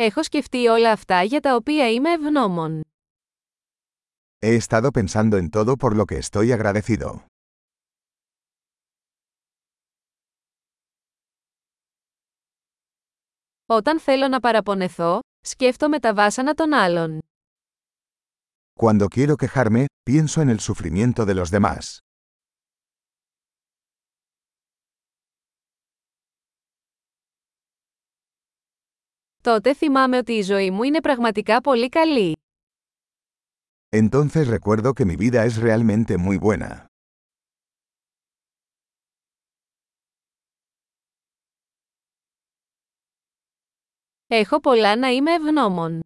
[0.00, 2.80] Έχω σκεφτεί όλα αυτά για τα οποία είμαι ευγνώμων.
[4.38, 7.24] He estado pensando en todo por lo que estoy agradecido.
[13.66, 17.18] Όταν θέλω να παραπονεθώ, σκέφτομαι τα βάσανα των άλλων.
[18.80, 21.98] Cuando quiero quejarme, pienso en el sufrimiento de los demás.
[29.40, 32.36] Τότε θυμάμαι ότι η ζωή μου είναι πραγματικά πολύ καλή.
[33.90, 36.84] Entonces recuerdo que mi vida es realmente muy buena.
[44.26, 46.00] Έχω πολλά να είμαι ευγνώμων.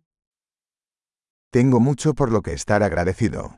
[1.56, 3.56] Tengo mucho por lo que estar agradecido.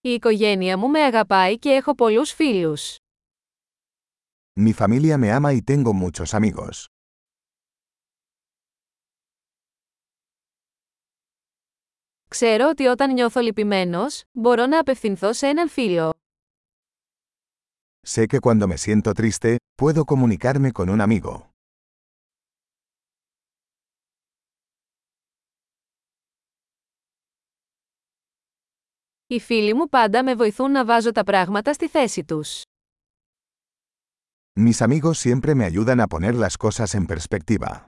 [0.00, 2.96] Η οικογένεια μου με αγαπάει και έχω πολλούς φίλους.
[4.58, 6.86] Mi familia me ama y tengo muchos amigos.
[12.28, 16.12] Ξέρω ότι όταν νιώθω λυπημένος, μπορώ να απευθυνθώ σε έναν φίλο.
[18.08, 21.50] Sé que cuando me siento triste, puedo comunicarme con un amigo.
[29.26, 32.62] Οι φίλοι μου πάντα με βοηθούν να βάζω τα πράγματα στη θέση τους.
[34.55, 37.87] Mis amigos siempre me ayudan a poner las cosas en perspectiva.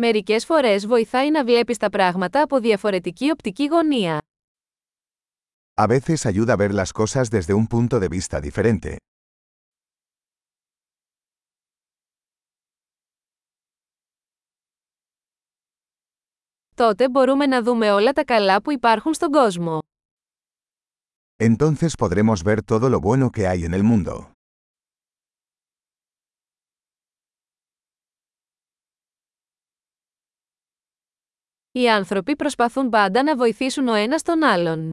[0.00, 4.20] Μερικές φορές βοηθάει να βλέπεις τα πράγματα από διαφορετική οπτική γωνία.
[5.80, 8.96] A veces ayuda a ver las cosas desde un punto de vista diferente.
[16.83, 19.79] Τότε μπορούμε να δούμε όλα τα καλά που υπάρχουν στον κόσμο.
[21.37, 24.31] Entonces podremos ver todo lo bueno que hay en el mundo.
[31.71, 34.89] Οι άνθρωποι προσπαθούν πάντα να βοηθήσουν ο ένας τον άλλον.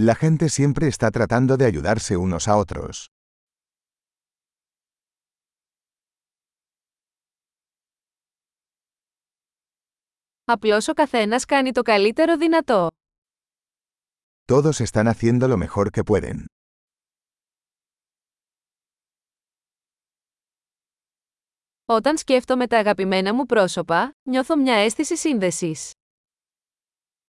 [0.00, 3.06] La gente siempre está tratando de ayudarse unos a otros.
[10.52, 12.88] Απλώς ο καθένας κάνει το καλύτερο δυνατό.
[14.52, 16.44] Todos están haciendo lo mejor que pueden.
[21.84, 25.90] Όταν σκέφτομαι τα αγαπημένα μου πρόσωπα, νιώθω μια αίσθηση σύνδεσης.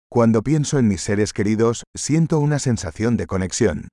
[0.08, 3.86] Cuando pienso en mis seres queridos, siento una sensación de conexión.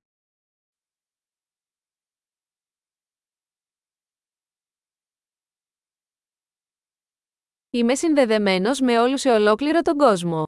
[7.74, 10.44] Είμαι συνδεδεμένος με όλους σε ολόκληρο τον κόσμο.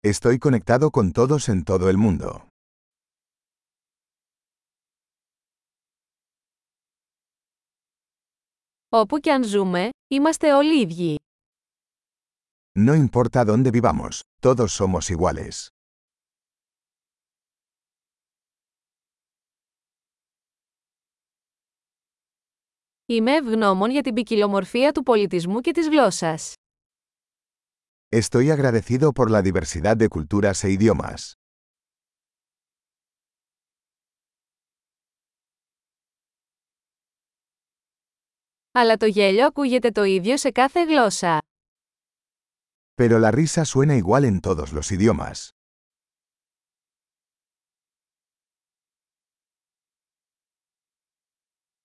[0.00, 2.46] Estoy conectado con todos en todo el mundo.
[8.88, 11.18] Όπου και αν ζούμε, είμαστε όλοι ίδιοι.
[12.78, 15.66] No importa dónde vivamos, todos somos iguales.
[23.12, 26.54] Είμαι ευγνώμων για την ποικιλομορφία του πολιτισμού και της γλώσσας.
[28.08, 31.32] Estoy agradecido por la diversidad de culturas e idiomas.
[38.72, 41.38] Αλλά το γέλιο ακούγεται το ίδιο σε κάθε γλώσσα.
[42.94, 45.48] Pero la risa suena igual en todos los idiomas.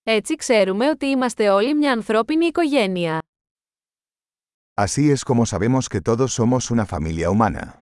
[0.09, 3.22] Έτσι ξέρουμε ότι είμαστε όλοι μια ανθρώπινη οικογένεια.
[4.73, 7.79] Así es como sabemos que todos somos una familia humana.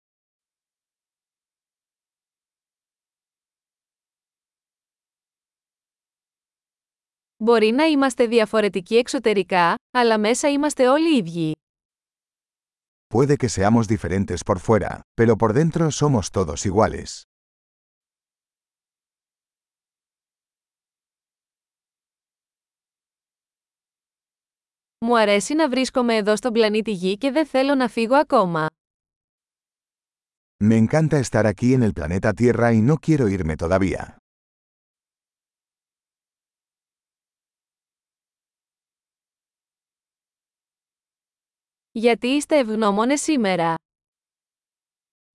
[7.36, 11.52] Μπορεί να είμαστε διαφορετικοί εξωτερικά, αλλά μέσα είμαστε όλοι ίδιοι.
[13.14, 17.22] Puede que seamos diferentes por fuera, pero por dentro somos todos iguales.
[25.06, 28.66] Μου αρέσει να βρίσκομαι εδώ στον πλανήτη Γη και δεν θέλω να φύγω ακόμα.
[30.64, 34.16] Me encanta estar aquí en el planeta Tierra y no quiero irme todavía.
[41.92, 43.74] Γιατί είστε ευγνώμονες σήμερα;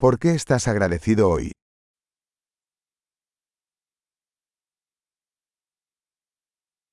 [0.02, 1.50] ¿Por qué estás agradecido hoy?